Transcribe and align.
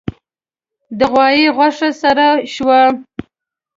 د 0.97 0.99
غوايي 1.11 1.45
غوښه 1.57 1.89
سره 2.01 2.25
شوه. 2.53 2.79